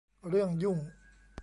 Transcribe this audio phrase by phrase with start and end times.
[0.29, 0.77] เรื่องยุ่ง